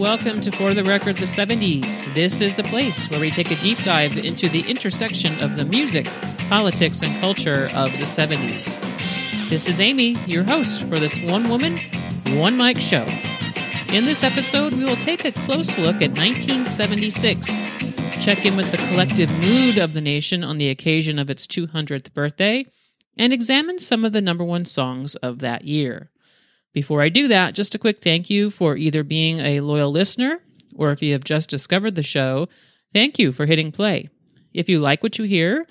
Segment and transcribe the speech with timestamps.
[0.00, 2.14] welcome to For the Record the 70s.
[2.14, 5.64] This is the place where we take a deep dive into the intersection of the
[5.66, 6.06] music,
[6.48, 8.80] politics, and culture of the 70s.
[9.50, 11.78] This is Amy, your host for this one woman,
[12.28, 13.04] one mic show.
[13.92, 17.58] In this episode, we will take a close look at 1976,
[18.24, 22.14] check in with the collective mood of the nation on the occasion of its 200th
[22.14, 22.64] birthday,
[23.18, 26.10] and examine some of the number one songs of that year.
[26.72, 30.40] Before I do that, just a quick thank you for either being a loyal listener
[30.74, 32.48] or if you have just discovered the show,
[32.94, 34.08] thank you for hitting play.
[34.52, 35.66] If you like what you hear,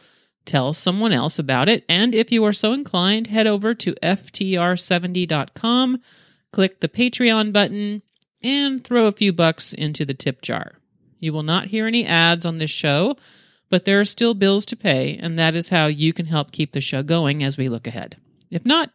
[0.45, 1.83] tell someone else about it.
[1.87, 6.01] And if you are so inclined, head over to ftr70.com,
[6.51, 8.01] click the Patreon button,
[8.41, 10.73] and throw a few bucks into the tip jar.
[11.19, 13.17] You will not hear any ads on this show,
[13.69, 16.71] but there are still bills to pay, and that is how you can help keep
[16.71, 18.15] the show going as we look ahead.
[18.49, 18.91] If not,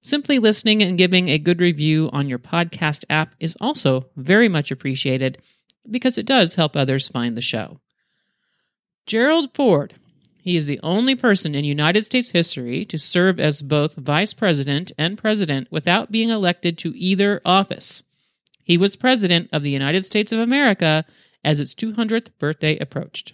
[0.00, 4.70] Simply listening and giving a good review on your podcast app is also very much
[4.70, 5.38] appreciated
[5.90, 7.80] because it does help others find the show.
[9.06, 9.94] Gerald Ford.
[10.40, 14.92] He is the only person in United States history to serve as both vice president
[14.96, 18.04] and president without being elected to either office.
[18.62, 21.04] He was president of the United States of America
[21.44, 23.32] as its 200th birthday approached.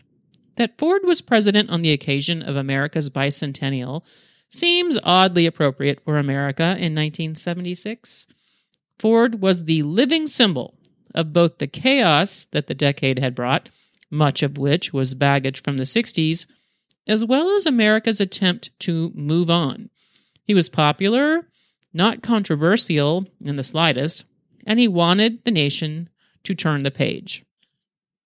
[0.57, 4.03] That Ford was president on the occasion of America's bicentennial
[4.53, 8.27] seems oddly appropriate for America in 1976.
[8.99, 10.75] Ford was the living symbol
[11.15, 13.69] of both the chaos that the decade had brought,
[14.11, 16.47] much of which was baggage from the 60s,
[17.07, 19.91] as well as America's attempt to move on.
[20.45, 21.49] He was popular,
[21.93, 24.25] not controversial in the slightest,
[24.67, 26.09] and he wanted the nation
[26.45, 27.45] to turn the page.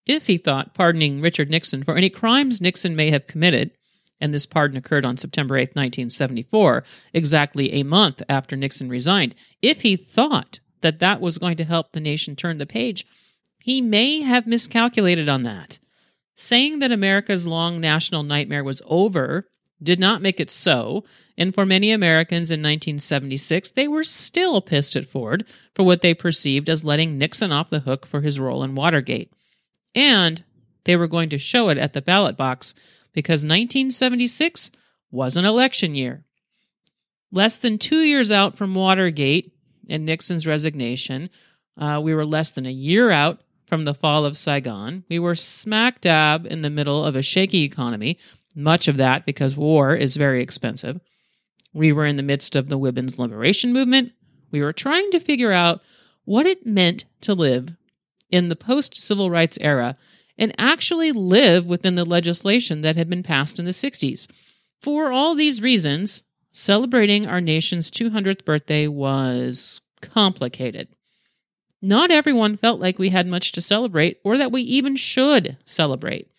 [0.07, 3.71] If he thought pardoning Richard Nixon for any crimes Nixon may have committed
[4.21, 9.35] and this pardon occurred on September 8, 1974, exactly a month after Nixon resigned.
[9.61, 13.07] If he thought that that was going to help the nation turn the page,
[13.59, 15.79] he may have miscalculated on that.
[16.37, 19.49] Saying that America's long national nightmare was over
[19.83, 21.05] did not make it so,
[21.37, 26.15] and for many Americans in 1976, they were still pissed at Ford for what they
[26.15, 29.33] perceived as letting Nixon off the hook for his role in Watergate.
[29.95, 30.45] And
[30.85, 32.75] they were going to show it at the ballot box
[33.17, 34.71] because 1976
[35.11, 36.23] was an election year.
[37.33, 39.55] Less than two years out from Watergate
[39.89, 41.31] and Nixon's resignation,
[41.79, 45.03] uh, we were less than a year out from the fall of Saigon.
[45.09, 48.19] We were smack dab in the middle of a shaky economy,
[48.55, 51.01] much of that because war is very expensive.
[51.73, 54.13] We were in the midst of the women's liberation movement.
[54.51, 55.81] We were trying to figure out
[56.27, 57.75] what it meant to live
[58.31, 59.97] in the post civil rights era
[60.39, 64.27] and actually live within the legislation that had been passed in the 60s.
[64.81, 70.89] For all these reasons, celebrating our nation's 200th birthday was complicated.
[71.83, 76.31] Not everyone felt like we had much to celebrate or that we even should celebrate.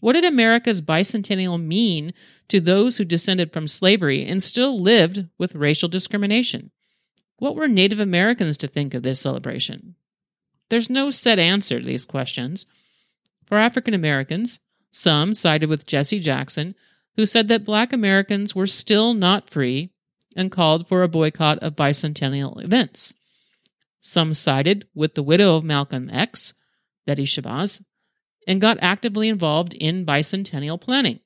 [0.00, 2.12] What did America's bicentennial mean
[2.48, 6.70] to those who descended from slavery and still lived with racial discrimination?
[7.38, 9.94] What were Native Americans to think of this celebration?
[10.68, 12.66] There's no set answer to these questions.
[13.54, 14.58] For African Americans,
[14.90, 16.74] some sided with Jesse Jackson,
[17.14, 19.92] who said that black Americans were still not free
[20.34, 23.14] and called for a boycott of bicentennial events.
[24.00, 26.54] Some sided with the widow of Malcolm X,
[27.06, 27.80] Betty Shabazz,
[28.48, 31.20] and got actively involved in bicentennial planning.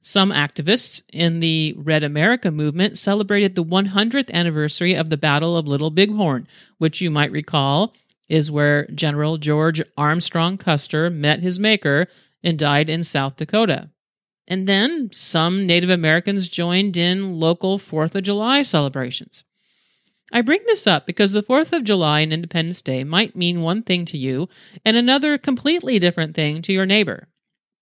[0.00, 5.66] Some activists in the Red America movement celebrated the 100th anniversary of the Battle of
[5.66, 6.46] Little Bighorn,
[6.78, 7.92] which you might recall
[8.28, 12.06] is where General George Armstrong Custer met his maker
[12.42, 13.90] and died in South Dakota.
[14.48, 19.44] And then some Native Americans joined in local 4th of July celebrations.
[20.32, 23.82] I bring this up because the 4th of July and Independence Day might mean one
[23.82, 24.48] thing to you
[24.84, 27.28] and another completely different thing to your neighbor.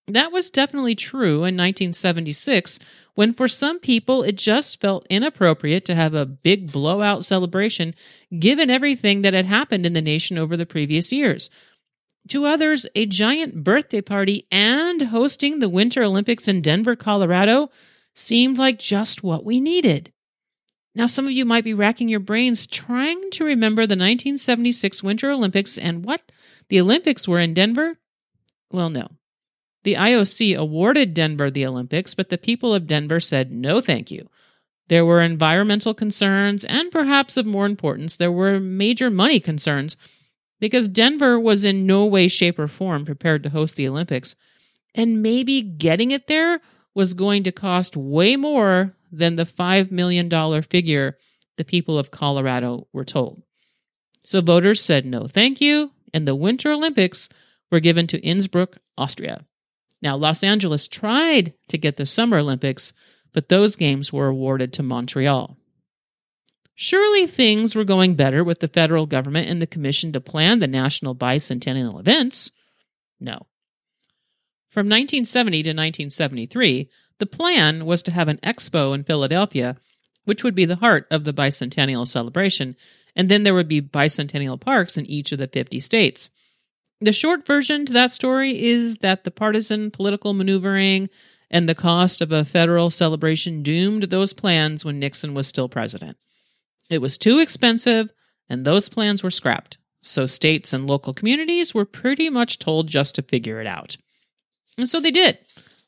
[0.07, 2.79] That was definitely true in 1976
[3.15, 7.95] when for some people it just felt inappropriate to have a big blowout celebration
[8.39, 11.49] given everything that had happened in the nation over the previous years.
[12.29, 17.71] To others, a giant birthday party and hosting the Winter Olympics in Denver, Colorado
[18.15, 20.13] seemed like just what we needed.
[20.95, 25.31] Now, some of you might be racking your brains trying to remember the 1976 Winter
[25.31, 26.31] Olympics and what
[26.69, 27.99] the Olympics were in Denver.
[28.71, 29.09] Well, no.
[29.85, 34.29] The IOC awarded Denver the Olympics, but the people of Denver said no thank you.
[34.89, 39.97] There were environmental concerns, and perhaps of more importance, there were major money concerns
[40.61, 44.37] because Denver was in no way, shape, or form prepared to host the Olympics.
[44.95, 46.61] And maybe getting it there
[46.95, 51.19] was going to cost way more than the $5 million figure
[51.57, 53.43] the people of Colorado were told.
[54.23, 57.29] So voters said no thank you, and the Winter Olympics
[57.71, 59.45] were given to Innsbruck, Austria.
[60.05, 62.93] Now, Los Angeles tried to get the Summer Olympics,
[63.33, 65.57] but those games were awarded to Montreal.
[66.75, 70.67] Surely things were going better with the federal government and the commission to plan the
[70.67, 72.53] national bicentennial events.
[73.19, 73.47] No.
[74.69, 79.77] From 1970 to 1973, the plan was to have an expo in Philadelphia,
[80.25, 82.77] which would be the heart of the bicentennial celebration,
[83.17, 86.31] and then there would be bicentennial parks in each of the 50 states.
[87.01, 91.11] The short version to that story is that the partisan political maneuvering
[91.51, 96.17] and the cost of a federal celebration doomed those plans when Nixon was still president.
[96.91, 98.11] It was too expensive,
[98.49, 99.79] and those plans were scrapped.
[100.01, 103.97] So states and local communities were pretty much told just to figure it out.
[104.77, 105.39] And so they did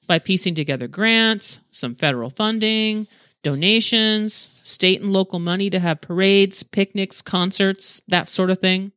[0.07, 3.07] by piecing together grants, some federal funding,
[3.43, 8.93] donations, state and local money to have parades, picnics, concerts, that sort of thing.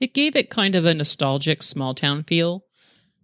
[0.00, 2.64] It gave it kind of a nostalgic small town feel.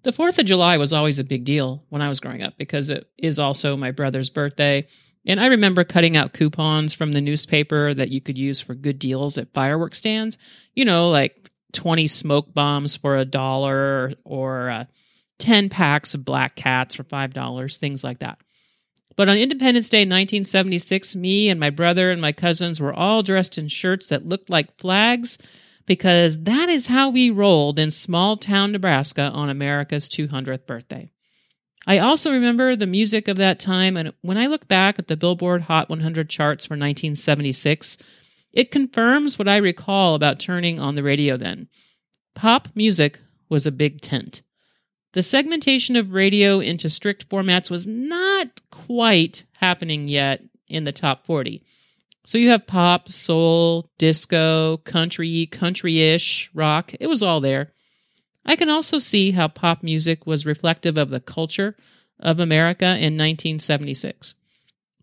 [0.03, 2.91] The 4th of July was always a big deal when I was growing up because
[2.91, 4.87] it is also my brother's birthday.
[5.27, 8.99] And I remember cutting out coupons from the newspaper that you could use for good
[8.99, 10.37] deals at fireworks stands.
[10.75, 14.85] You know, like 20 smoke bombs for a dollar or uh,
[15.39, 18.39] 10 packs of black cats for $5, things like that.
[19.17, 23.57] But on Independence Day 1976, me and my brother and my cousins were all dressed
[23.57, 25.39] in shirts that looked like flags
[25.87, 31.11] because that is how we rolled in small town Nebraska on America's 200th birthday.
[31.87, 35.17] I also remember the music of that time, and when I look back at the
[35.17, 37.99] Billboard Hot 100 charts for 1976,
[38.53, 41.69] it confirms what I recall about turning on the radio then.
[42.35, 43.21] Pop music
[43.51, 44.43] was a big tent.
[45.13, 51.27] The segmentation of radio into strict formats was not quite happening yet in the top
[51.27, 51.63] 40.
[52.25, 56.93] So you have pop, soul, disco, country, country ish, rock.
[56.99, 57.73] It was all there.
[58.47, 61.77] I can also see how pop music was reflective of the culture
[62.19, 64.35] of America in 1976.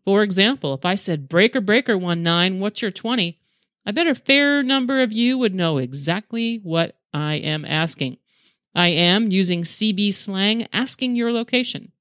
[0.04, 3.40] For example, if I said Breaker Breaker 19, what's your 20?
[3.86, 8.18] I bet a fair number of you would know exactly what I am asking.
[8.74, 11.92] I am, using CB slang, asking your location.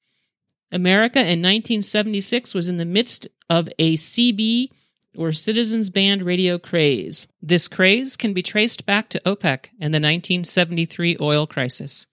[0.72, 4.68] America in 1976 was in the midst of a CB
[5.16, 7.26] or Citizens Band radio craze.
[7.42, 12.06] This craze can be traced back to OPEC and the 1973 oil crisis.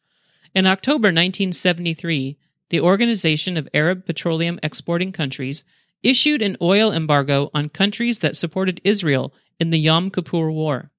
[0.55, 2.37] In October 1973,
[2.69, 5.63] the Organization of Arab Petroleum Exporting Countries
[6.03, 10.91] issued an oil embargo on countries that supported Israel in the Yom Kippur War.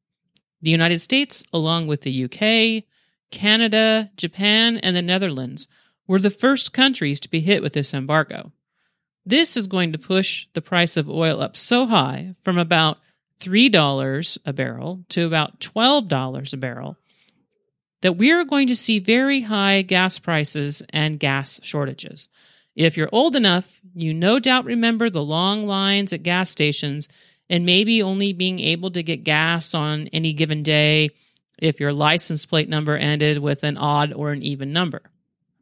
[0.61, 2.85] The United States, along with the UK,
[3.31, 5.69] Canada, Japan, and the Netherlands,
[6.07, 8.53] were the first countries to be hit with this embargo.
[9.29, 12.97] This is going to push the price of oil up so high from about
[13.41, 16.97] $3 a barrel to about $12 a barrel
[18.01, 22.31] that we are going to see very high gas prices and gas shortages.
[22.75, 27.07] If you're old enough, you no doubt remember the long lines at gas stations
[27.51, 31.11] and maybe only being able to get gas on any given day
[31.59, 35.03] if your license plate number ended with an odd or an even number.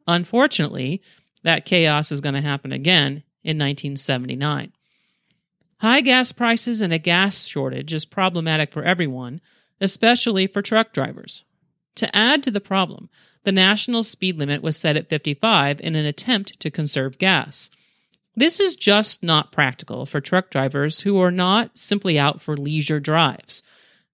[0.07, 1.01] Unfortunately,
[1.43, 4.73] that chaos is going to happen again in 1979.
[5.79, 9.41] High gas prices and a gas shortage is problematic for everyone,
[9.79, 11.43] especially for truck drivers.
[11.95, 13.09] To add to the problem,
[13.43, 17.69] the national speed limit was set at 55 in an attempt to conserve gas.
[18.35, 22.99] This is just not practical for truck drivers who are not simply out for leisure
[22.99, 23.63] drives.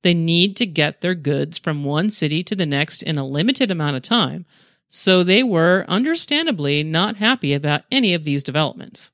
[0.02, 3.72] They need to get their goods from one city to the next in a limited
[3.72, 4.46] amount of time,
[4.90, 9.12] so they were understandably not happy about any of these developments.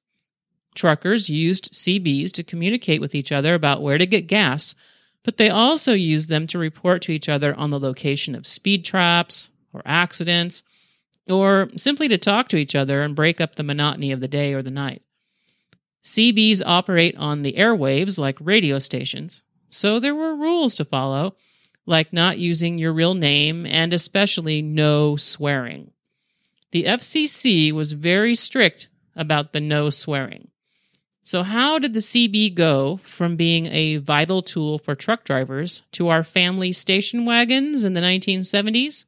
[0.75, 4.75] Truckers used CBs to communicate with each other about where to get gas,
[5.23, 8.85] but they also used them to report to each other on the location of speed
[8.85, 10.63] traps or accidents,
[11.27, 14.53] or simply to talk to each other and break up the monotony of the day
[14.53, 15.03] or the night.
[16.03, 21.35] CBs operate on the airwaves like radio stations, so there were rules to follow,
[21.85, 25.91] like not using your real name and especially no swearing.
[26.71, 30.49] The FCC was very strict about the no swearing.
[31.21, 36.07] So, how did the CB go from being a vital tool for truck drivers to
[36.07, 39.05] our family station wagons in the 1970s?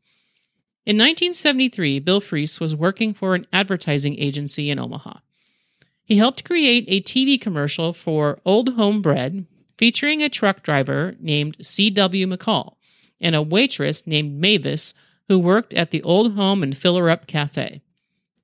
[0.84, 5.20] In 1973, Bill Freese was working for an advertising agency in Omaha.
[6.03, 9.46] He helped create a TV commercial for Old Home Bread
[9.77, 12.27] featuring a truck driver named C.W.
[12.27, 12.75] McCall
[13.22, 14.94] and a waitress named Mavis
[15.30, 17.82] who worked at the Old Home and Filler Up Cafe.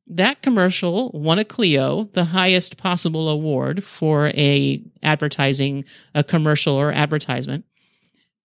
[0.09, 5.83] That commercial won a Clio, the highest possible award for a advertising,
[6.15, 7.65] a commercial or advertisement.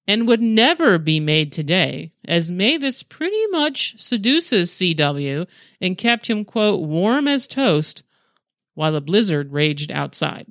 [0.07, 5.47] and would never be made today, as Mavis pretty much seduces CW
[5.81, 8.03] and kept him, quote, warm as toast
[8.75, 10.47] while a blizzard raged outside.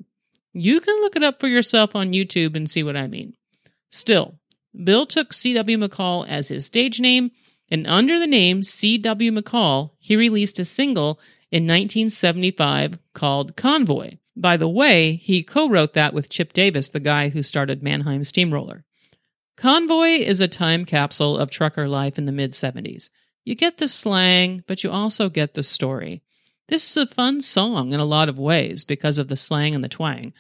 [0.54, 3.34] You can look it up for yourself on YouTube and see what I mean.
[3.90, 4.36] Still,
[4.84, 5.78] Bill took C.W.
[5.78, 7.32] McCall as his stage name,
[7.72, 9.32] and under the name C.W.
[9.32, 11.20] McCall, he released a single
[11.52, 14.18] in 1975 called Convoy.
[14.36, 18.24] By the way, he co wrote that with Chip Davis, the guy who started Mannheim
[18.24, 18.84] Steamroller.
[19.56, 23.10] Convoy is a time capsule of trucker life in the mid 70s.
[23.44, 26.22] You get the slang, but you also get the story.
[26.68, 29.84] This is a fun song in a lot of ways because of the slang and
[29.84, 30.34] the twang,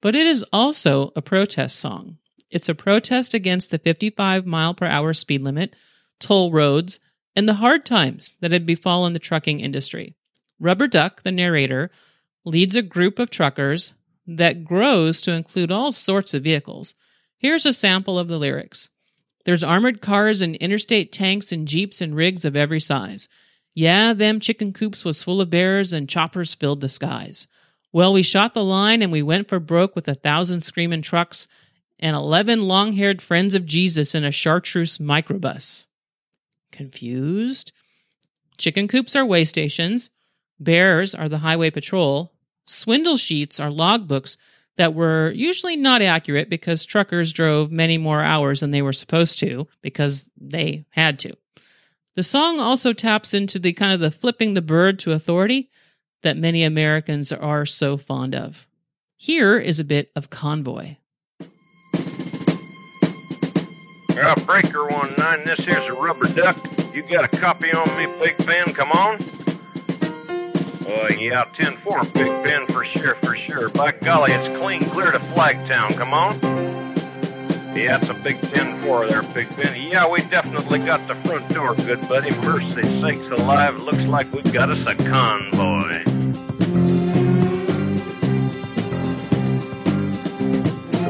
[0.00, 2.18] but it is also a protest song.
[2.50, 5.76] It's a protest against the 55 mile per hour speed limit,
[6.20, 7.00] toll roads,
[7.34, 10.14] and the hard times that had befallen the trucking industry.
[10.58, 11.90] Rubber Duck, the narrator,
[12.44, 13.94] leads a group of truckers
[14.26, 16.94] that grows to include all sorts of vehicles.
[17.36, 18.88] Here's a sample of the lyrics
[19.44, 23.28] There's armored cars and interstate tanks and jeeps and rigs of every size.
[23.74, 27.46] Yeah, them chicken coops was full of bears and choppers filled the skies.
[27.92, 31.46] Well, we shot the line and we went for broke with a thousand screaming trucks
[31.98, 35.86] and 11 long haired friends of Jesus in a chartreuse microbus.
[36.72, 37.72] Confused?
[38.58, 40.10] Chicken coops are way stations.
[40.58, 42.32] Bears are the highway patrol.
[42.64, 44.36] Swindle sheets are logbooks
[44.76, 49.38] that were usually not accurate because truckers drove many more hours than they were supposed
[49.38, 51.34] to because they had to.
[52.14, 55.70] The song also taps into the kind of the flipping the bird to authority
[56.22, 58.66] that many Americans are so fond of.
[59.16, 60.96] Here is a bit of Convoy.
[64.18, 65.44] Uh, breaker one nine.
[65.44, 66.56] This here's a rubber duck.
[66.94, 68.72] You got a copy on me, Big Ben?
[68.72, 69.18] Come on.
[70.88, 73.68] Oh, yeah, ten four, Big Ben, for sure, for sure.
[73.70, 75.94] By golly, it's clean clear to Flagtown.
[75.96, 76.40] Come on.
[77.76, 79.78] Yeah, it's a big 10 4 there, Big Ben.
[79.78, 82.30] Yeah, we definitely got the front door, good buddy.
[82.40, 86.02] Mercy sakes alive, looks like we got us a convoy.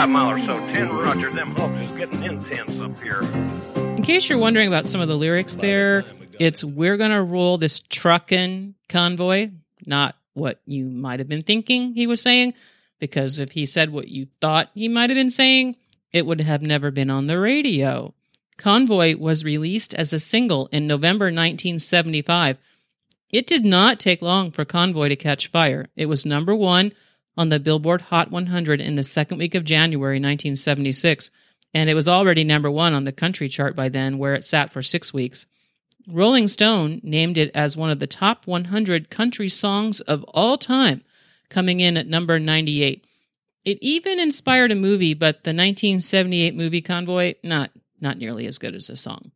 [0.00, 0.58] 4, about 5 mile or so.
[0.72, 3.20] 10 Roger, them is getting intense up here.
[3.96, 6.04] In case you're wondering about some of the lyrics there,
[6.38, 9.50] it's we're to roll this truckin' convoy,
[9.84, 12.54] not what you might have been thinking he was saying,
[12.98, 15.76] because if he said what you thought he might have been saying,
[16.12, 18.14] it would have never been on the radio.
[18.56, 22.56] Convoy was released as a single in November 1975.
[23.30, 25.86] It did not take long for Convoy to catch fire.
[25.94, 26.92] It was number one
[27.36, 31.30] on the Billboard Hot 100 in the second week of January 1976,
[31.72, 34.72] and it was already number one on the country chart by then, where it sat
[34.72, 35.46] for six weeks.
[36.08, 41.02] Rolling Stone named it as one of the top 100 country songs of all time,
[41.48, 43.04] coming in at number 98.
[43.64, 47.70] It even inspired a movie, but the 1978 movie Convoy, not
[48.00, 49.30] not nearly as good as the song.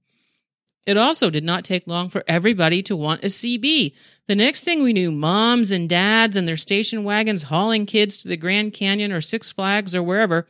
[0.86, 3.94] It also did not take long for everybody to want a CB.
[4.26, 8.28] The next thing we knew, moms and dads and their station wagons hauling kids to
[8.28, 10.46] the Grand Canyon or Six Flags or wherever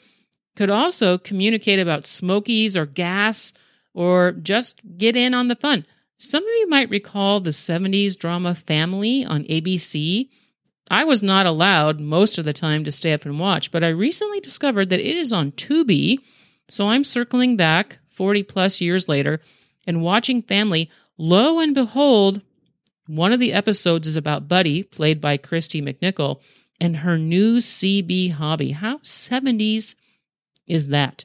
[0.56, 3.52] could also communicate about smokies or gas
[3.92, 5.86] or just get in on the fun.
[6.18, 10.28] Some of you might recall the 70s drama Family on ABC.
[10.90, 13.88] I was not allowed most of the time to stay up and watch, but I
[13.88, 16.18] recently discovered that it is on Tubi.
[16.68, 19.40] So I'm circling back 40 plus years later
[19.86, 20.90] and watching Family.
[21.16, 22.42] Lo and behold,
[23.06, 26.40] one of the episodes is about Buddy, played by Christy McNichol,
[26.80, 28.72] and her new CB hobby.
[28.72, 29.94] How 70s
[30.66, 31.24] is that?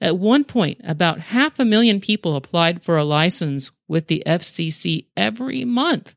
[0.00, 5.06] At one point, about half a million people applied for a license with the FCC
[5.16, 6.14] every month.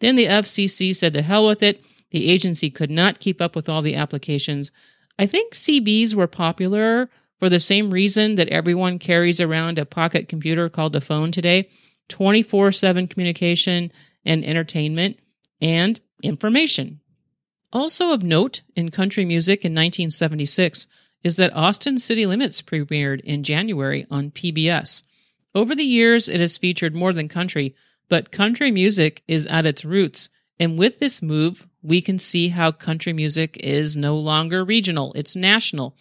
[0.00, 1.84] Then the FCC said to hell with it.
[2.10, 4.72] The agency could not keep up with all the applications.
[5.16, 7.08] I think CBs were popular
[7.40, 11.68] for the same reason that everyone carries around a pocket computer called a phone today
[12.10, 13.90] 24 7 communication
[14.24, 15.18] and entertainment
[15.60, 17.00] and information.
[17.72, 20.86] Also of note in country music in 1976
[21.22, 25.02] is that Austin City Limits premiered in January on PBS.
[25.54, 27.74] Over the years, it has featured more than country,
[28.08, 30.28] but country music is at its roots.
[30.58, 35.36] And with this move, we can see how country music is no longer regional, it's
[35.36, 35.96] national.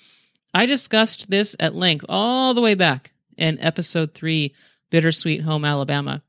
[0.54, 4.54] I discussed this at length all the way back in episode 3,
[4.90, 6.24] Bittersweet Home, Alabama.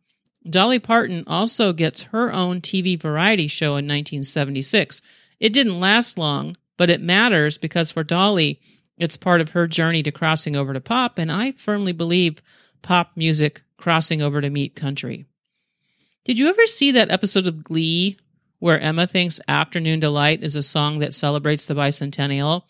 [0.48, 5.02] Dolly Parton also gets her own TV variety show in 1976.
[5.38, 8.60] It didn't last long, but it matters because for Dolly,
[8.96, 12.42] it's part of her journey to crossing over to pop, and I firmly believe
[12.82, 15.26] pop music crossing over to meet country.
[16.24, 18.18] Did you ever see that episode of Glee
[18.58, 22.64] where Emma thinks Afternoon Delight is a song that celebrates the bicentennial?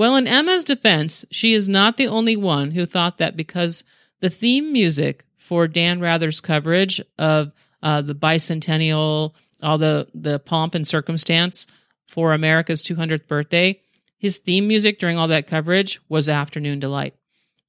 [0.00, 3.84] Well, in Emma's defense, she is not the only one who thought that because
[4.20, 7.52] the theme music for Dan Rather's coverage of
[7.82, 11.66] uh, the bicentennial, all the, the pomp and circumstance
[12.08, 13.78] for America's 200th birthday,
[14.16, 17.14] his theme music during all that coverage was Afternoon Delight.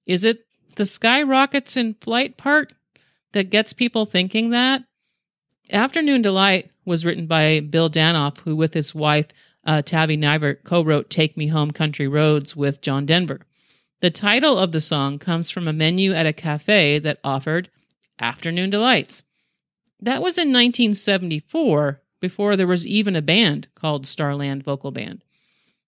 [0.06, 0.46] Is it
[0.78, 2.72] the skyrockets in flight part
[3.34, 4.86] that gets people thinking that?
[5.70, 9.28] Afternoon Delight was written by Bill Danoff, who, with his wife
[9.66, 13.42] uh, Tabby Nivert, co wrote Take Me Home Country Roads with John Denver.
[14.00, 17.70] The title of the song comes from a menu at a cafe that offered
[18.20, 19.24] afternoon delights.
[20.00, 25.24] That was in 1974, before there was even a band called Starland Vocal Band.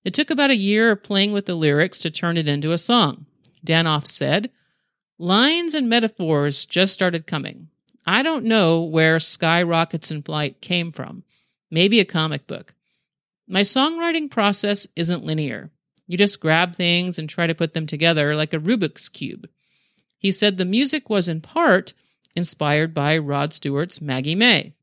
[0.03, 2.77] It took about a year of playing with the lyrics to turn it into a
[2.77, 3.25] song.
[3.65, 4.51] Danoff said,
[5.17, 7.69] Lines and metaphors just started coming.
[8.05, 11.23] I don't know where Skyrockets in Flight came from.
[11.71, 12.73] Maybe a comic book.
[13.47, 15.71] My songwriting process isn't linear.
[16.07, 19.47] You just grab things and try to put them together like a Rubik's Cube.
[20.17, 21.93] He said the music was in part
[22.35, 24.73] inspired by Rod Stewart's Maggie May.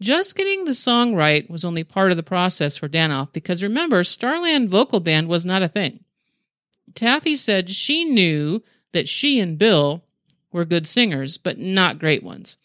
[0.00, 4.02] Just getting the song right was only part of the process for Danoff because remember,
[4.02, 6.04] Starland Vocal Band was not a thing.
[6.94, 10.02] Taffy said she knew that she and Bill
[10.52, 12.56] were good singers, but not great ones.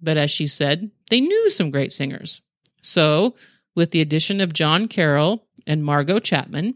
[0.00, 2.40] But as she said, they knew some great singers.
[2.80, 3.36] So,
[3.74, 6.74] with the addition of John Carroll and Margot Chapman,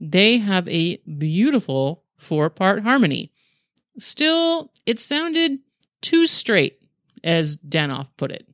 [0.00, 3.32] they have a beautiful four part harmony.
[3.98, 5.58] Still, it sounded
[6.00, 6.80] too straight,
[7.22, 8.48] as Danoff put it.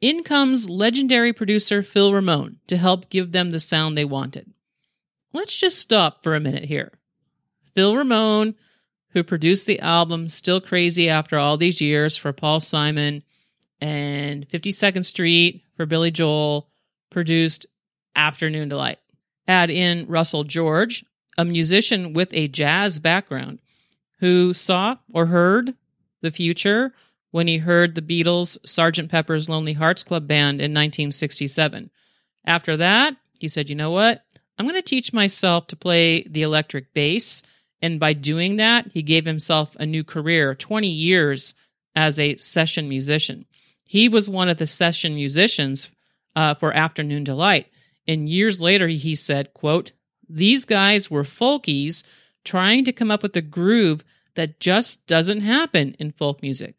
[0.00, 4.52] In comes legendary producer Phil Ramone to help give them the sound they wanted.
[5.32, 6.92] Let's just stop for a minute here.
[7.74, 8.54] Phil Ramone,
[9.10, 13.22] who produced the album Still Crazy After All These Years for Paul Simon
[13.80, 16.68] and 52nd Street for Billy Joel,
[17.14, 17.64] produced
[18.16, 18.98] Afternoon Delight.
[19.46, 21.04] Add in Russell George,
[21.38, 23.60] a musician with a jazz background,
[24.18, 25.74] who saw or heard
[26.22, 26.92] the future
[27.30, 29.08] when he heard the Beatles' Sgt.
[29.08, 31.90] Pepper's Lonely Hearts Club Band in 1967.
[32.44, 34.24] After that, he said, You know what?
[34.58, 37.42] I'm going to teach myself to play the electric bass.
[37.80, 41.54] And by doing that, he gave himself a new career 20 years
[41.94, 43.46] as a session musician.
[43.84, 45.90] He was one of the session musicians
[46.36, 47.68] uh, for Afternoon Delight.
[48.06, 49.92] And years later, he said, quote,
[50.28, 52.02] These guys were folkies
[52.44, 56.76] trying to come up with a groove that just doesn't happen in folk music.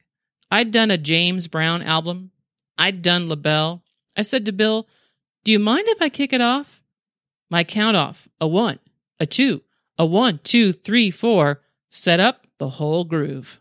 [0.52, 2.32] I'd done a James Brown album.
[2.78, 3.84] I'd done LaBelle.
[4.16, 4.88] I said to Bill,
[5.44, 6.82] Do you mind if I kick it off?
[7.50, 8.80] My count off a one,
[9.20, 9.62] a two,
[9.98, 13.60] a one, two, three, four set up the whole groove.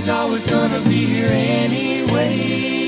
[0.00, 2.79] Is always gonna be here anyway.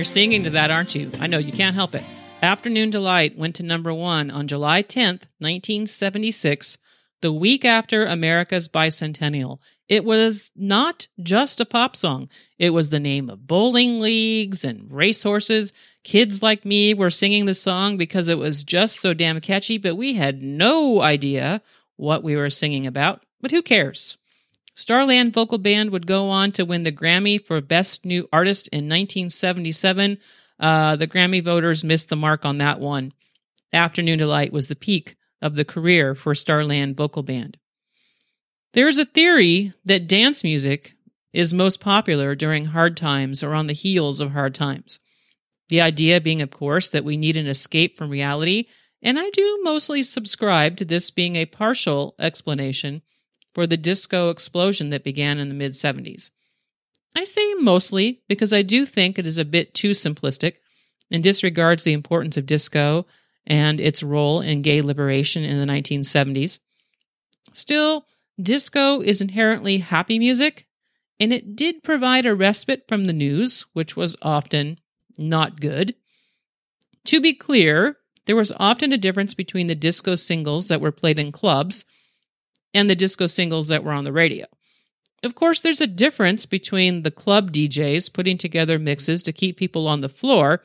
[0.00, 1.10] You're singing to that, aren't you?
[1.20, 2.02] I know you can't help it.
[2.40, 6.78] Afternoon Delight went to number one on July 10th, 1976,
[7.20, 9.58] the week after America's bicentennial.
[9.90, 14.90] It was not just a pop song, it was the name of bowling leagues and
[14.90, 15.74] racehorses.
[16.02, 19.96] Kids like me were singing the song because it was just so damn catchy, but
[19.96, 21.60] we had no idea
[21.96, 23.22] what we were singing about.
[23.42, 24.16] But who cares?
[24.80, 28.88] Starland Vocal Band would go on to win the Grammy for Best New Artist in
[28.88, 30.16] 1977.
[30.58, 33.12] Uh, the Grammy voters missed the mark on that one.
[33.74, 37.58] Afternoon Delight was the peak of the career for Starland Vocal Band.
[38.72, 40.94] There is a theory that dance music
[41.34, 44.98] is most popular during hard times or on the heels of hard times.
[45.68, 48.64] The idea being, of course, that we need an escape from reality,
[49.02, 53.02] and I do mostly subscribe to this being a partial explanation
[53.52, 56.30] for the disco explosion that began in the mid 70s.
[57.16, 60.54] I say mostly because I do think it is a bit too simplistic
[61.10, 63.06] and disregards the importance of disco
[63.46, 66.60] and its role in gay liberation in the 1970s.
[67.50, 68.06] Still,
[68.40, 70.66] disco is inherently happy music,
[71.18, 74.78] and it did provide a respite from the news, which was often
[75.18, 75.94] not good.
[77.06, 81.18] To be clear, there was often a difference between the disco singles that were played
[81.18, 81.84] in clubs
[82.74, 84.46] and the disco singles that were on the radio.
[85.22, 89.86] Of course, there's a difference between the club DJs putting together mixes to keep people
[89.86, 90.62] on the floor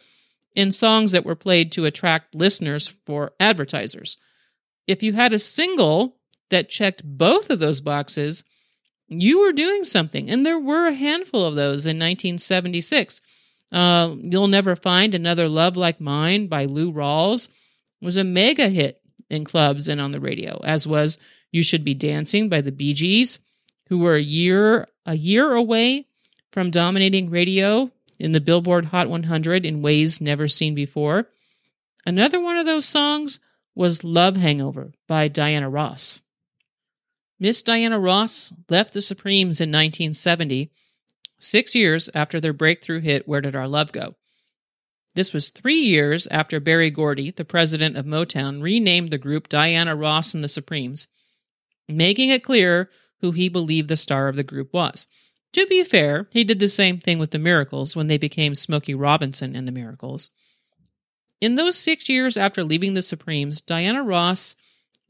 [0.56, 4.18] and songs that were played to attract listeners for advertisers.
[4.88, 6.18] If you had a single
[6.50, 8.44] that checked both of those boxes,
[9.08, 10.30] you were doing something.
[10.30, 13.22] And there were a handful of those in 1976.
[13.72, 17.50] Uh, You'll Never Find Another Love Like Mine by Lou Rawls
[18.02, 21.18] was a mega hit in clubs and on the radio, as was
[21.56, 23.40] You Should Be Dancing by the Bee Gees,
[23.88, 26.06] who were a year a year away
[26.52, 31.30] from dominating radio in the Billboard Hot 100 in ways never seen before.
[32.06, 33.40] Another one of those songs
[33.74, 36.20] was Love Hangover by Diana Ross.
[37.40, 40.72] Miss Diana Ross left the Supremes in 1970,
[41.40, 44.16] six years after their breakthrough hit Where Did Our Love Go?
[45.14, 49.96] This was three years after Barry Gordy, the president of Motown, renamed the group Diana
[49.96, 51.08] Ross and the Supremes,
[51.88, 52.90] making it clear
[53.22, 55.08] who he believed the star of the group was.
[55.54, 58.94] To be fair, he did the same thing with the Miracles when they became Smokey
[58.94, 60.30] Robinson and the Miracles.
[61.40, 64.56] In those six years after leaving the Supremes, Diana Ross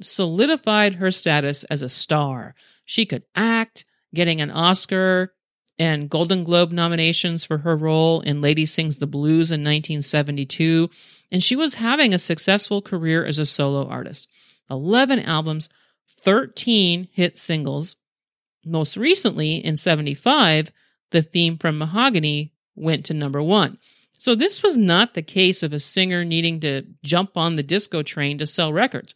[0.01, 2.55] solidified her status as a star.
[2.85, 5.33] She could act, getting an Oscar
[5.77, 10.89] and Golden Globe nominations for her role in Lady Sings the Blues in 1972,
[11.31, 14.29] and she was having a successful career as a solo artist.
[14.69, 15.69] 11 albums,
[16.21, 17.95] 13 hit singles.
[18.65, 20.71] Most recently, in 75,
[21.11, 23.77] the theme from Mahogany went to number one.
[24.17, 28.01] So, this was not the case of a singer needing to jump on the disco
[28.01, 29.13] train to sell records.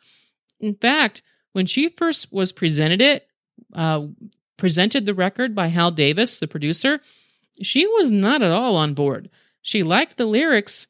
[0.60, 1.22] In fact,
[1.54, 3.28] when she first was presented it,
[3.74, 4.08] uh,
[4.58, 7.00] presented the record by Hal Davis, the producer,
[7.62, 9.30] she was not at all on board.
[9.62, 10.88] She liked the lyrics,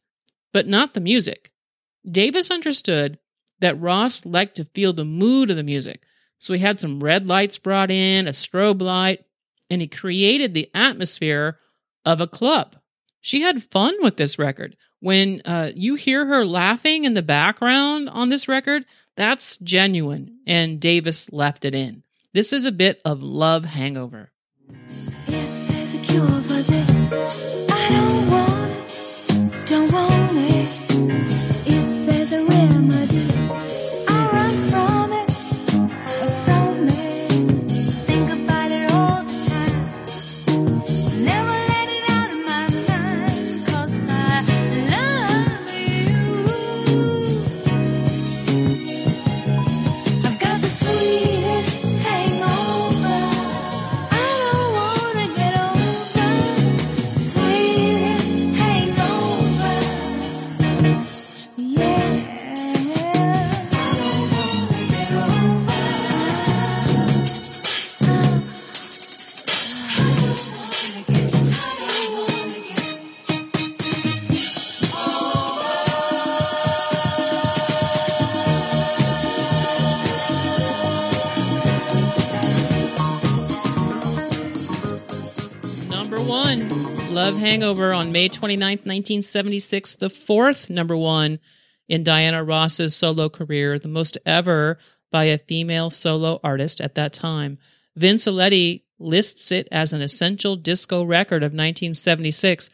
[0.51, 1.51] but not the music.
[2.09, 3.19] Davis understood
[3.59, 6.03] that Ross liked to feel the mood of the music,
[6.37, 9.25] so he had some red lights brought in, a strobe light,
[9.69, 11.59] and he created the atmosphere
[12.05, 12.75] of a club.
[13.21, 14.75] She had fun with this record.
[15.01, 20.79] When uh, you hear her laughing in the background on this record, that's genuine, and
[20.79, 22.03] Davis left it in.
[22.33, 24.31] This is a bit of love hangover.
[24.69, 28.58] If there's a cure for this, I don't want
[87.39, 91.39] Hangover on May 29th, 1976, the fourth number one
[91.87, 94.77] in Diana Ross's solo career, the most ever
[95.09, 97.57] by a female solo artist at that time.
[97.95, 102.69] Vince Aletti lists it as an essential disco record of 1976.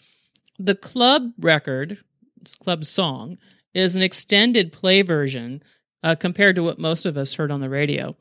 [0.58, 2.00] The club record,
[2.60, 3.38] club song,
[3.74, 5.62] is an extended play version
[6.04, 8.16] uh, compared to what most of us heard on the radio.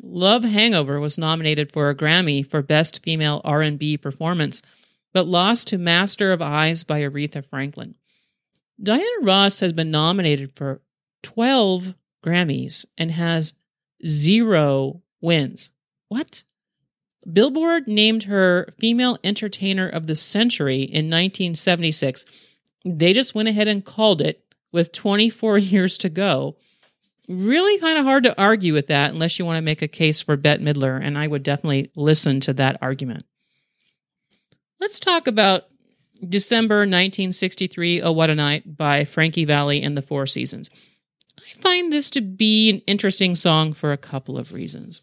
[0.00, 4.62] Love Hangover was nominated for a Grammy for Best Female R&B Performance,
[5.12, 7.94] but lost to Master of Eyes by Aretha Franklin.
[8.82, 10.80] Diana Ross has been nominated for
[11.22, 11.94] 12
[12.24, 13.52] Grammys and has
[14.06, 15.70] zero wins.
[16.08, 16.42] What?
[17.30, 22.24] Billboard named her Female Entertainer of the Century in 1976.
[22.84, 26.56] They just went ahead and called it with 24 years to go.
[27.28, 30.20] Really kind of hard to argue with that unless you want to make a case
[30.20, 33.24] for Bette Midler, and I would definitely listen to that argument.
[34.82, 35.66] Let's talk about
[36.28, 40.70] December 1963, Oh What a Night by Frankie Valli and the Four Seasons.
[41.38, 45.00] I find this to be an interesting song for a couple of reasons.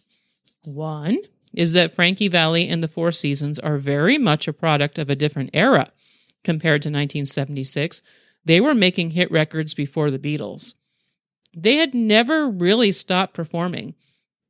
[0.66, 1.20] One
[1.54, 5.16] is that Frankie Valli and the Four Seasons are very much a product of a
[5.16, 5.94] different era
[6.44, 8.02] compared to 1976.
[8.44, 10.74] They were making hit records before the Beatles.
[11.56, 13.96] They had never really stopped performing,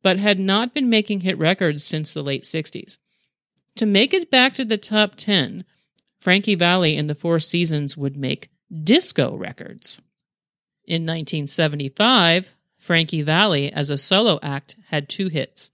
[0.02, 2.98] but had not been making hit records since the late 60s.
[3.80, 5.64] To make it back to the top 10,
[6.20, 10.02] Frankie Valli and the Four Seasons would make disco records.
[10.84, 15.72] In 1975, Frankie Valli, as a solo act, had two hits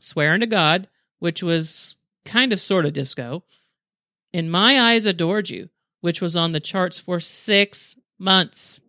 [0.00, 3.44] Swearin' to God, which was kind of sort of disco,
[4.32, 5.68] and My Eyes Adored You,
[6.00, 8.80] which was on the charts for six months.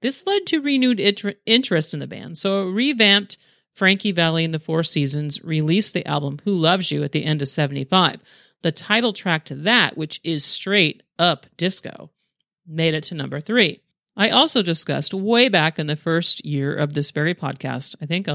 [0.00, 3.36] This led to renewed inter- interest in the band, so a revamped
[3.80, 7.40] Frankie Valli and the Four Seasons released the album Who Loves You at the end
[7.40, 8.20] of 75.
[8.60, 12.10] The title track to that, which is straight up disco,
[12.66, 13.80] made it to number three.
[14.14, 18.28] I also discussed way back in the first year of this very podcast, I think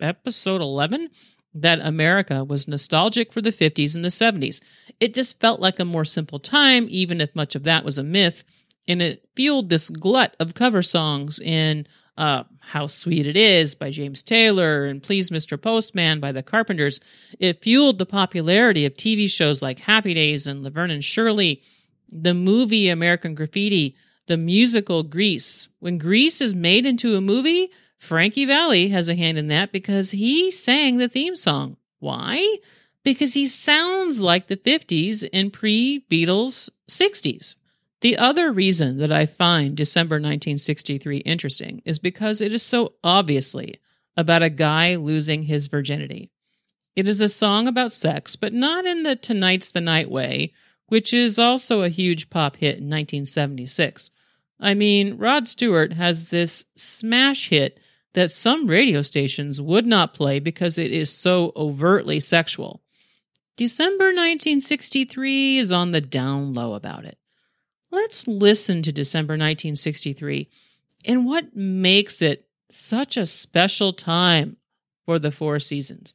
[0.00, 1.10] episode 11,
[1.54, 4.60] that America was nostalgic for the 50s and the 70s.
[5.00, 8.04] It just felt like a more simple time, even if much of that was a
[8.04, 8.44] myth.
[8.86, 13.90] And it fueled this glut of cover songs in uh, How Sweet It Is by
[13.90, 15.60] James Taylor and Please Mr.
[15.60, 17.00] Postman by the Carpenters.
[17.38, 21.62] It fueled the popularity of TV shows like Happy Days and Laverne and Shirley,
[22.08, 23.96] the movie American Graffiti,
[24.26, 25.68] the musical Grease.
[25.80, 30.10] When Grease is made into a movie, Frankie Valli has a hand in that because
[30.10, 31.76] he sang the theme song.
[32.00, 32.58] Why?
[33.02, 37.56] Because he sounds like the 50s and pre Beatles 60s.
[38.04, 43.80] The other reason that I find December 1963 interesting is because it is so obviously
[44.14, 46.30] about a guy losing his virginity.
[46.94, 50.52] It is a song about sex, but not in the Tonight's the Night way,
[50.88, 54.10] which is also a huge pop hit in 1976.
[54.60, 57.80] I mean, Rod Stewart has this smash hit
[58.12, 62.82] that some radio stations would not play because it is so overtly sexual.
[63.56, 67.16] December 1963 is on the down low about it.
[67.94, 70.48] Let's listen to December 1963
[71.04, 74.56] and what makes it such a special time
[75.06, 76.12] for the Four Seasons.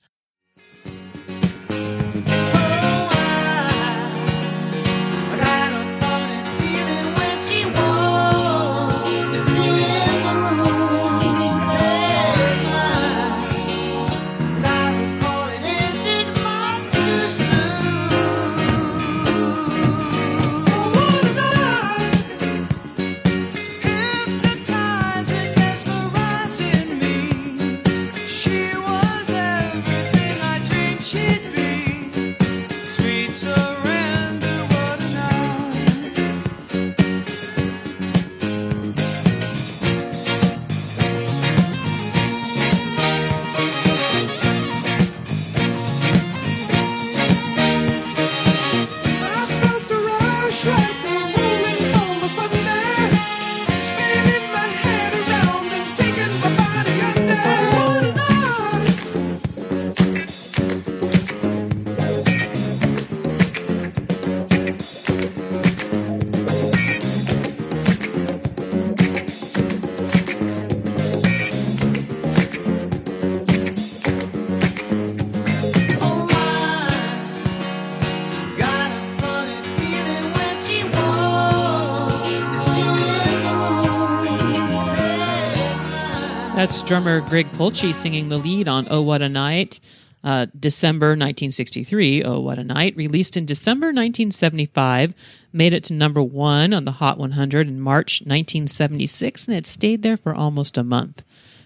[86.90, 89.80] Drummer Greg Polchi singing the lead on Oh What a Night,
[90.24, 92.24] uh, December 1963.
[92.24, 95.14] Oh What a Night, released in December 1975,
[95.54, 100.02] made it to number one on the Hot 100 in March 1976, and it stayed
[100.02, 101.24] there for almost a month.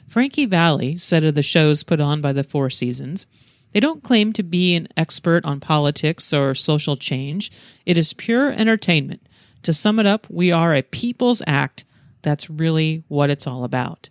[0.10, 3.26] Frankie Valli said of the shows put on by the Four Seasons,
[3.72, 7.50] they don't claim to be an expert on politics or social change.
[7.86, 9.26] It is pure entertainment.
[9.62, 11.86] To sum it up, we are a people's act.
[12.24, 14.10] That's really what it's all about.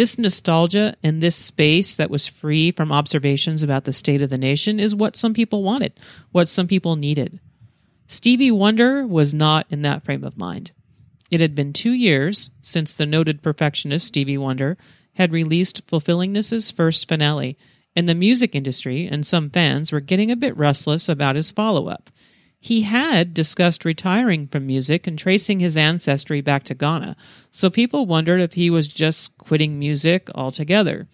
[0.00, 4.38] This nostalgia and this space that was free from observations about the state of the
[4.38, 5.92] nation is what some people wanted,
[6.32, 7.38] what some people needed.
[8.06, 10.70] Stevie Wonder was not in that frame of mind.
[11.30, 14.78] It had been two years since the noted perfectionist Stevie Wonder
[15.16, 17.58] had released Fulfillingness's first finale,
[17.94, 21.88] and the music industry and some fans were getting a bit restless about his follow
[21.88, 22.08] up.
[22.62, 27.16] He had discussed retiring from music and tracing his ancestry back to Ghana,
[27.50, 31.08] so people wondered if he was just quitting music altogether.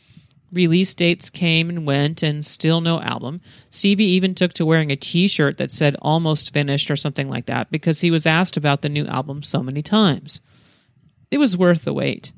[0.52, 3.40] Release dates came and went, and still no album.
[3.70, 7.46] Stevie even took to wearing a t shirt that said almost finished or something like
[7.46, 10.40] that because he was asked about the new album so many times.
[11.30, 12.32] It was worth the wait.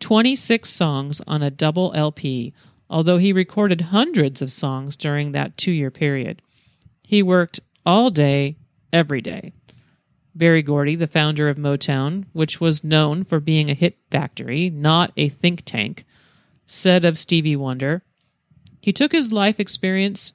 [0.00, 2.54] 26 songs on a double LP,
[2.88, 6.40] although he recorded hundreds of songs during that two year period.
[7.02, 8.56] He worked all day,
[8.92, 9.52] every day.
[10.34, 15.12] Berry Gordy, the founder of Motown, which was known for being a hit factory, not
[15.16, 16.04] a think tank,
[16.66, 18.02] said of Stevie Wonder,
[18.82, 20.32] he took his life experience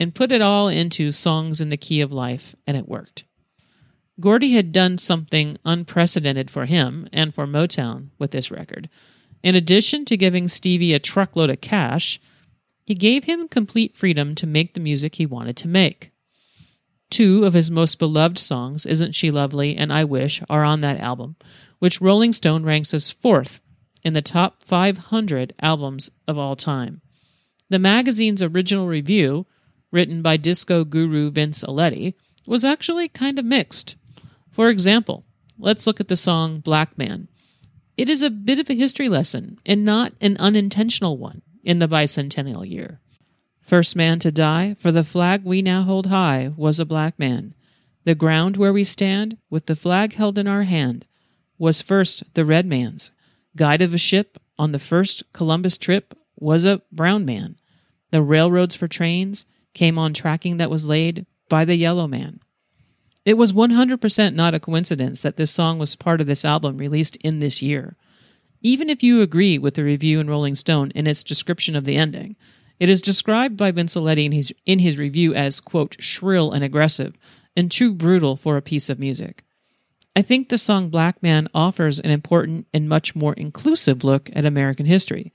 [0.00, 3.24] and put it all into songs in the key of life, and it worked.
[4.18, 8.88] Gordy had done something unprecedented for him and for Motown with this record.
[9.42, 12.20] In addition to giving Stevie a truckload of cash,
[12.86, 16.12] he gave him complete freedom to make the music he wanted to make.
[17.10, 21.00] Two of his most beloved songs, Isn't She Lovely and I Wish, are on that
[21.00, 21.36] album,
[21.78, 23.60] which Rolling Stone ranks as fourth
[24.02, 27.00] in the top 500 albums of all time.
[27.68, 29.46] The magazine's original review,
[29.90, 32.14] written by disco guru Vince Aletti,
[32.46, 33.96] was actually kind of mixed.
[34.50, 35.24] For example,
[35.58, 37.28] let's look at the song Black Man.
[37.96, 41.88] It is a bit of a history lesson, and not an unintentional one, in the
[41.88, 43.00] bicentennial year.
[43.66, 47.52] First man to die for the flag we now hold high was a black man.
[48.04, 51.04] The ground where we stand, with the flag held in our hand,
[51.58, 53.10] was first the red man's.
[53.56, 57.56] Guide of a ship on the first Columbus trip was a brown man.
[58.12, 62.38] The railroads for trains came on tracking that was laid by the yellow man.
[63.24, 67.16] It was 100% not a coincidence that this song was part of this album released
[67.16, 67.96] in this year.
[68.62, 71.96] Even if you agree with the review in Rolling Stone in its description of the
[71.96, 72.36] ending,
[72.78, 76.62] it is described by Vince Aletti in his, in his review as, quote, shrill and
[76.62, 77.16] aggressive,
[77.56, 79.42] and too brutal for a piece of music.
[80.14, 84.44] I think the song Black Man offers an important and much more inclusive look at
[84.44, 85.32] American history.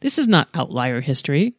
[0.00, 1.54] This is not outlier history.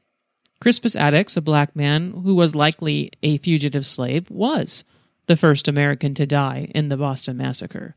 [0.59, 4.83] Crispus Attucks, a black man who was likely a fugitive slave, was
[5.27, 7.95] the first American to die in the Boston Massacre.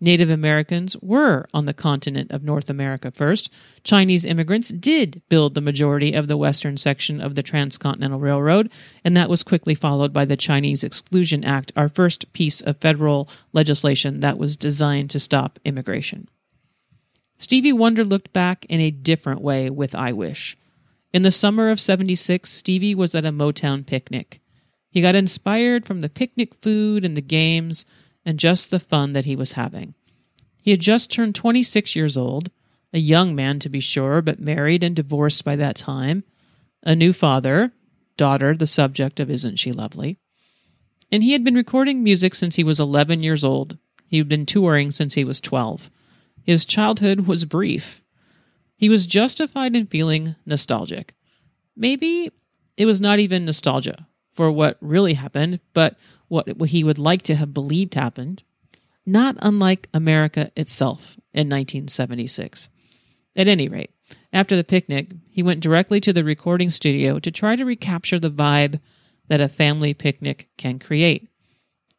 [0.00, 3.50] Native Americans were on the continent of North America first.
[3.84, 8.70] Chinese immigrants did build the majority of the western section of the Transcontinental Railroad,
[9.04, 13.28] and that was quickly followed by the Chinese Exclusion Act, our first piece of federal
[13.52, 16.28] legislation that was designed to stop immigration.
[17.36, 20.56] Stevie Wonder looked back in a different way with I Wish.
[21.12, 24.40] In the summer of 76, Stevie was at a Motown picnic.
[24.90, 27.84] He got inspired from the picnic food and the games
[28.24, 29.94] and just the fun that he was having.
[30.60, 32.50] He had just turned 26 years old,
[32.92, 36.24] a young man to be sure, but married and divorced by that time,
[36.82, 37.72] a new father,
[38.16, 40.18] daughter the subject of Isn't She Lovely.
[41.12, 43.78] And he had been recording music since he was 11 years old.
[44.06, 45.90] He had been touring since he was 12.
[46.42, 48.02] His childhood was brief.
[48.76, 51.14] He was justified in feeling nostalgic.
[51.76, 52.30] Maybe
[52.76, 55.96] it was not even nostalgia for what really happened, but
[56.30, 58.42] what he would like to have believed happened,
[59.04, 62.68] not unlike America itself in 1976.
[63.36, 63.90] At any rate,
[64.32, 68.30] after the picnic, he went directly to the recording studio to try to recapture the
[68.30, 68.80] vibe
[69.28, 71.28] that a family picnic can create.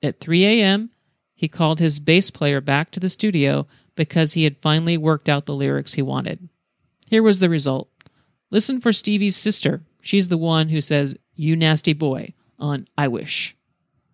[0.02, 0.92] At 3 a.m.,
[1.36, 5.46] he called his bass player back to the studio because he had finally worked out
[5.46, 6.48] the lyrics he wanted.
[7.10, 7.90] Here was the result.
[8.50, 9.82] Listen for Stevie's sister.
[10.02, 13.56] She's the one who says, You nasty boy, on I Wish.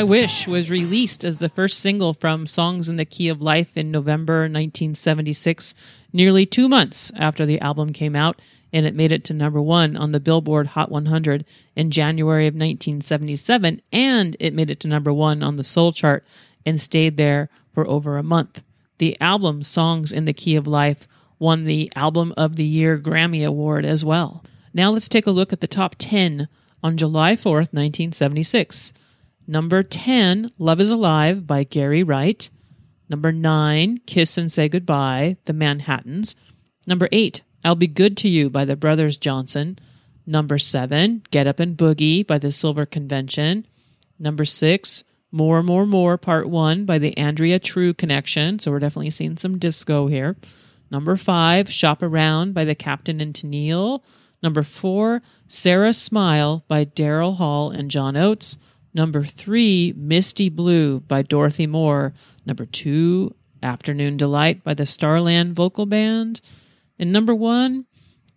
[0.00, 3.76] I Wish was released as the first single from Songs in the Key of Life
[3.76, 5.74] in November 1976,
[6.10, 8.40] nearly two months after the album came out,
[8.72, 11.44] and it made it to number one on the Billboard Hot 100
[11.76, 16.24] in January of 1977, and it made it to number one on the Soul chart
[16.64, 18.62] and stayed there for over a month.
[18.96, 21.06] The album Songs in the Key of Life
[21.38, 24.42] won the Album of the Year Grammy Award as well.
[24.72, 26.48] Now let's take a look at the top 10
[26.82, 28.94] on July 4th, 1976.
[29.46, 32.48] Number 10, Love is Alive by Gary Wright.
[33.08, 36.36] Number 9, Kiss and Say Goodbye, The Manhattans.
[36.86, 39.78] Number 8, I'll Be Good to You by the Brothers Johnson.
[40.26, 43.66] Number 7, Get Up and Boogie by the Silver Convention.
[44.18, 48.60] Number 6, More, More, More Part 1 by the Andrea True Connection.
[48.60, 50.36] So we're definitely seeing some disco here.
[50.90, 54.02] Number 5, Shop Around by the Captain and Tennille.
[54.42, 58.56] Number 4, Sara Smile by Daryl Hall and John Oates.
[58.92, 62.12] Number three, Misty Blue by Dorothy Moore.
[62.44, 66.40] Number two, Afternoon Delight by the Starland Vocal Band.
[66.98, 67.86] And number one,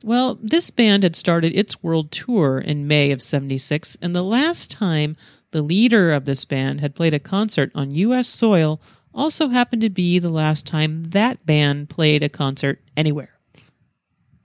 [0.03, 4.69] well, this band had started its world tour in May of 76, and the last
[4.69, 5.15] time
[5.51, 8.27] the leader of this band had played a concert on U.S.
[8.27, 8.81] soil
[9.13, 13.32] also happened to be the last time that band played a concert anywhere.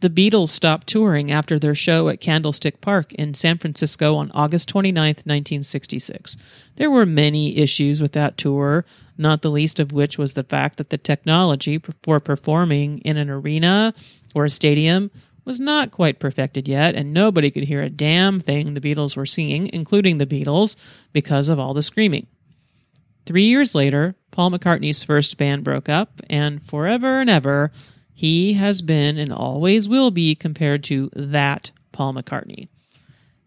[0.00, 4.68] The Beatles stopped touring after their show at Candlestick Park in San Francisco on August
[4.68, 6.36] 29, 1966.
[6.76, 8.84] There were many issues with that tour,
[9.16, 13.28] not the least of which was the fact that the technology for performing in an
[13.28, 13.92] arena
[14.36, 15.10] or a stadium
[15.44, 19.26] was not quite perfected yet, and nobody could hear a damn thing the Beatles were
[19.26, 20.76] singing, including the Beatles,
[21.12, 22.28] because of all the screaming.
[23.26, 27.72] Three years later, Paul McCartney's first band broke up, and forever and ever,
[28.18, 32.66] he has been and always will be compared to that Paul McCartney.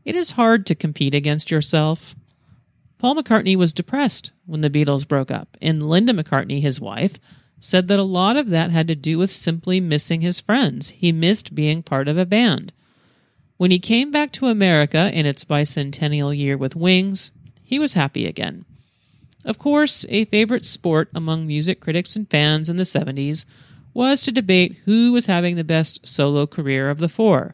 [0.05, 2.15] It is hard to compete against yourself.
[2.97, 7.19] Paul McCartney was depressed when the Beatles broke up, and Linda McCartney, his wife,
[7.59, 10.91] said that a lot of that had to do with simply missing his friends.
[10.91, 12.71] He missed being part of a band.
[13.57, 18.25] When he came back to America in its bicentennial year with Wings, he was happy
[18.25, 18.63] again.
[19.43, 23.43] Of course, a favorite sport among music critics and fans in the 70s
[23.93, 27.53] was to debate who was having the best solo career of the four.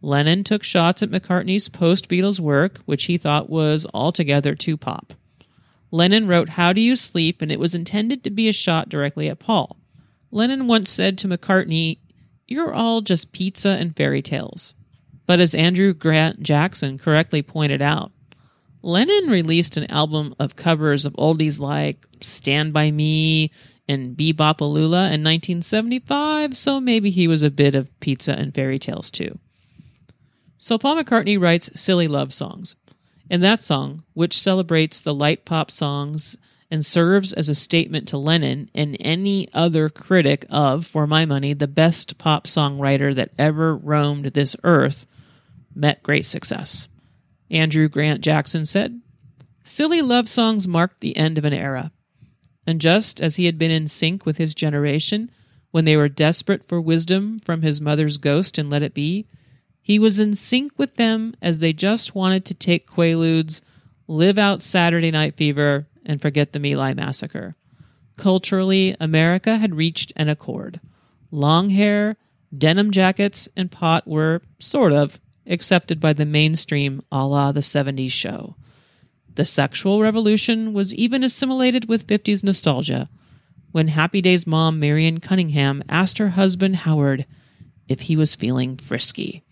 [0.00, 5.14] Lennon took shots at McCartney's post Beatles work, which he thought was altogether too pop.
[5.90, 9.28] Lennon wrote How Do You Sleep, and it was intended to be a shot directly
[9.28, 9.76] at Paul.
[10.30, 11.98] Lennon once said to McCartney,
[12.46, 14.74] You're all just pizza and fairy tales.
[15.26, 18.12] But as Andrew Grant Jackson correctly pointed out,
[18.82, 23.50] Lennon released an album of covers of oldies like Stand By Me
[23.88, 29.10] and Be-Bop-A-Lula in 1975, so maybe he was a bit of pizza and fairy tales
[29.10, 29.38] too.
[30.58, 32.76] So Paul McCartney writes silly love songs.
[33.30, 36.36] In that song, which celebrates the light pop songs
[36.70, 41.54] and serves as a statement to Lennon and any other critic of, for my money,
[41.54, 45.06] the best pop songwriter that ever roamed this earth,
[45.74, 46.88] met great success.
[47.50, 49.00] Andrew Grant Jackson said,
[49.62, 51.92] Silly love songs marked the end of an era.
[52.68, 55.30] And just as he had been in sync with his generation
[55.70, 59.24] when they were desperate for wisdom from his mother's ghost and let it be,
[59.80, 63.62] he was in sync with them as they just wanted to take Quaaludes,
[64.06, 67.56] live out Saturday Night Fever, and forget the My massacre.
[68.18, 70.78] Culturally, America had reached an accord.
[71.30, 72.18] Long hair,
[72.54, 78.12] denim jackets, and pot were, sort of, accepted by the mainstream a la the 70s
[78.12, 78.56] show.
[79.38, 83.08] The sexual revolution was even assimilated with 50s nostalgia
[83.70, 87.24] when Happy Days mom Marion Cunningham asked her husband Howard
[87.86, 89.44] if he was feeling frisky.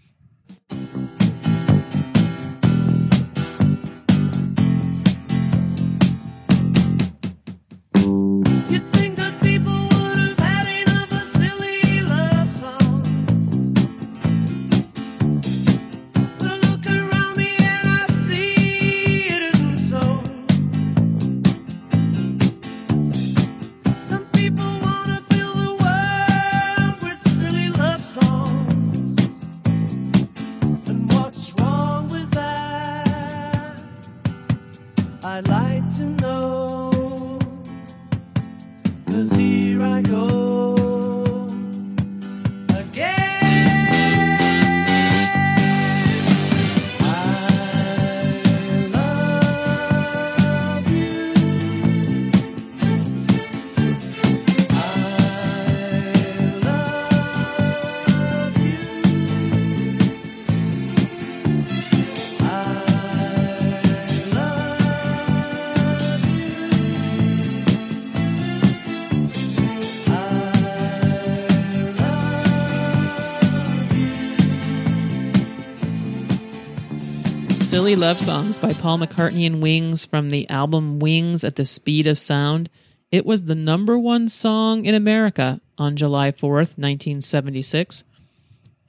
[77.76, 82.06] Silly Love Songs by Paul McCartney and Wings from the album Wings at the Speed
[82.06, 82.70] of Sound.
[83.10, 88.02] It was the number one song in America on July 4th, 1976.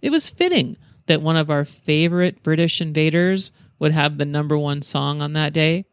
[0.02, 0.78] It was fitting
[1.08, 5.52] that one of our favorite British invaders would have the number one song on that
[5.52, 5.84] day.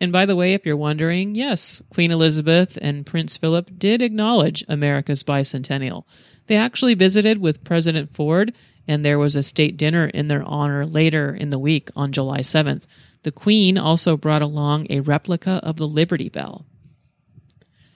[0.00, 4.64] And by the way, if you're wondering, yes, Queen Elizabeth and Prince Philip did acknowledge
[4.68, 6.04] America's bicentennial.
[6.46, 8.54] They actually visited with President Ford,
[8.88, 12.40] and there was a state dinner in their honor later in the week on July
[12.40, 12.84] 7th.
[13.22, 16.64] The Queen also brought along a replica of the Liberty Bell.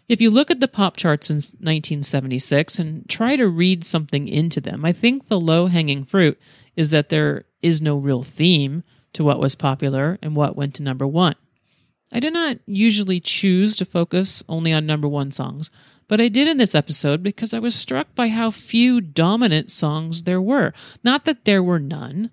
[0.08, 4.60] If you look at the pop charts in 1976 and try to read something into
[4.60, 6.36] them, I think the low hanging fruit
[6.74, 8.82] is that there is no real theme
[9.12, 11.36] to what was popular and what went to number one.
[12.12, 15.70] I do not usually choose to focus only on number one songs,
[16.10, 20.24] but I did in this episode because I was struck by how few dominant songs
[20.24, 20.74] there were.
[21.04, 22.32] Not that there were none.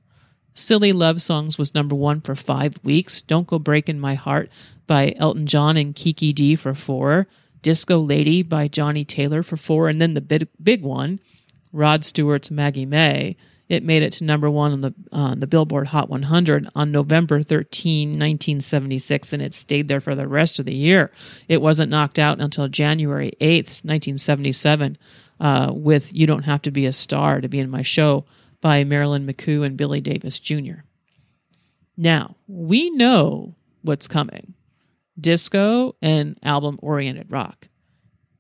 [0.56, 3.22] Silly Love Songs was number one for five weeks.
[3.22, 4.50] Don't Go Breaking My Heart
[4.88, 7.28] by Elton John and Kiki Dee for four.
[7.62, 9.90] Disco Lady by Johnnie Taylor for four.
[9.90, 11.20] And then the big, big one,
[11.72, 13.38] Rod Stewart's Maggie May.
[13.70, 17.42] It made it to number one on the uh, the Billboard Hot 100 on November
[17.42, 21.12] 13, 1976, and it stayed there for the rest of the year.
[21.48, 24.98] It wasn't knocked out until January 8th, 1977,
[25.40, 28.26] uh, with You Don't Have to Be a Star to Be in My Show
[28.62, 30.84] by Marilyn McCoo and Billy Davis Jr.
[31.98, 34.54] Now, we know what's coming
[35.20, 37.68] disco and album oriented rock.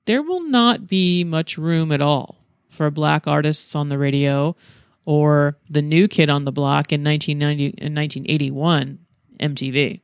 [0.05, 2.37] There will not be much room at all
[2.69, 4.55] for black artists on the radio
[5.07, 8.99] or the new kid on the block in 1990 in 1981
[9.39, 10.01] MTV.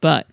[0.00, 0.26] But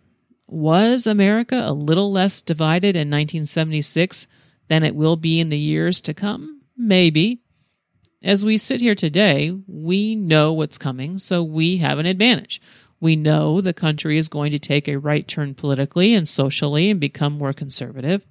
[0.48, 4.26] was America a little less divided in 1976
[4.68, 6.64] than it will be in the years to come?
[6.76, 7.42] Maybe.
[8.24, 12.60] As we sit here today, we know what's coming, so we have an advantage.
[13.00, 17.00] We know the country is going to take a right turn politically and socially and
[17.00, 18.26] become more conservative.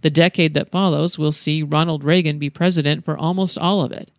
[0.00, 4.10] The decade that follows will see Ronald Reagan be president for almost all of it.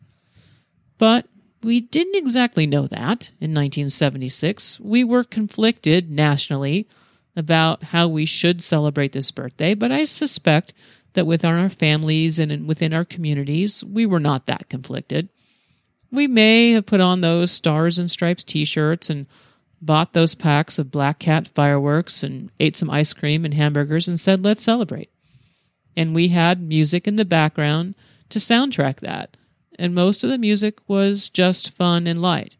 [0.98, 1.28] But
[1.64, 4.80] we didn't exactly know that in 1976.
[4.80, 6.88] We were conflicted nationally
[7.36, 10.74] about how we should celebrate this birthday, but I suspect
[11.14, 15.30] that within our families and within our communities, we were not that conflicted.
[16.12, 19.28] We may have put on those Stars and Stripes t shirts and
[19.82, 24.20] bought those packs of Black Cat fireworks and ate some ice cream and hamburgers and
[24.20, 25.12] said, let's celebrate.
[25.96, 27.96] And we had music in the background
[28.30, 29.37] to soundtrack that
[29.78, 32.58] and most of the music was just fun and light.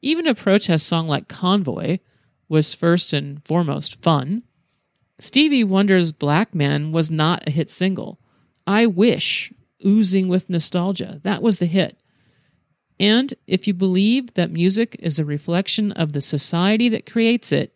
[0.00, 1.98] Even a protest song like Convoy
[2.48, 4.42] was first and foremost fun.
[5.18, 8.20] Stevie Wonder's Black Man was not a hit single.
[8.66, 9.52] I Wish,
[9.84, 12.00] oozing with nostalgia, that was the hit.
[13.00, 17.74] And if you believe that music is a reflection of the society that creates it,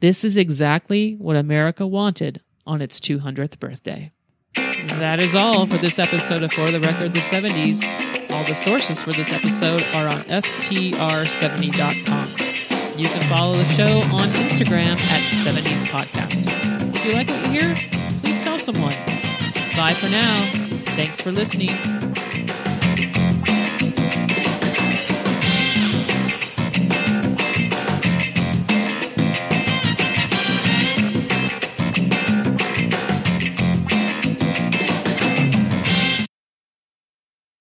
[0.00, 4.12] this is exactly what America wanted on its 200th birthday.
[4.86, 7.82] That is all for this episode of For the Record the 70s.
[8.30, 12.26] All the sources for this episode are on ftr70.com.
[12.98, 16.46] You can follow the show on Instagram at 70s Podcast.
[16.94, 17.76] If you like what you hear,
[18.20, 18.94] please tell someone.
[19.76, 20.44] Bye for now.
[20.96, 21.74] Thanks for listening.